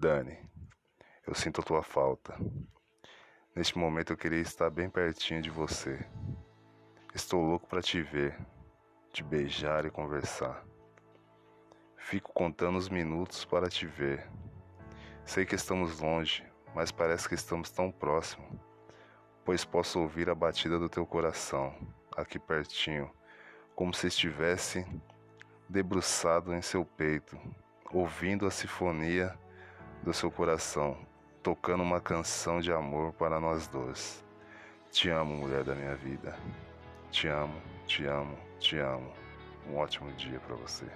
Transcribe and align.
Dani, 0.00 0.34
eu 1.26 1.34
sinto 1.34 1.60
a 1.60 1.62
tua 1.62 1.82
falta. 1.82 2.34
Neste 3.54 3.76
momento 3.76 4.14
eu 4.14 4.16
queria 4.16 4.40
estar 4.40 4.70
bem 4.70 4.88
pertinho 4.88 5.42
de 5.42 5.50
você. 5.50 6.08
Estou 7.14 7.44
louco 7.44 7.68
para 7.68 7.82
te 7.82 8.00
ver, 8.00 8.34
te 9.12 9.22
beijar 9.22 9.84
e 9.84 9.90
conversar. 9.90 10.64
Fico 11.98 12.32
contando 12.32 12.78
os 12.78 12.88
minutos 12.88 13.44
para 13.44 13.68
te 13.68 13.86
ver. 13.86 14.26
Sei 15.22 15.44
que 15.44 15.54
estamos 15.54 16.00
longe, 16.00 16.50
mas 16.74 16.90
parece 16.90 17.28
que 17.28 17.34
estamos 17.34 17.70
tão 17.70 17.92
próximo, 17.92 18.58
pois 19.44 19.66
posso 19.66 20.00
ouvir 20.00 20.30
a 20.30 20.34
batida 20.34 20.78
do 20.78 20.88
teu 20.88 21.04
coração 21.04 21.76
aqui 22.16 22.38
pertinho, 22.38 23.10
como 23.74 23.92
se 23.92 24.06
estivesse 24.06 24.82
debruçado 25.68 26.54
em 26.54 26.62
seu 26.62 26.86
peito, 26.86 27.38
ouvindo 27.92 28.46
a 28.46 28.50
sinfonia 28.50 29.38
do 30.02 30.12
seu 30.12 30.30
coração, 30.30 30.96
tocando 31.42 31.82
uma 31.82 32.00
canção 32.00 32.60
de 32.60 32.72
amor 32.72 33.12
para 33.12 33.38
nós 33.38 33.66
dois. 33.66 34.24
Te 34.90 35.08
amo, 35.08 35.36
mulher 35.36 35.62
da 35.62 35.74
minha 35.74 35.94
vida. 35.94 36.36
Te 37.10 37.28
amo, 37.28 37.60
te 37.86 38.06
amo, 38.06 38.36
te 38.58 38.78
amo. 38.78 39.12
Um 39.68 39.76
ótimo 39.76 40.10
dia 40.12 40.40
para 40.40 40.56
você. 40.56 40.86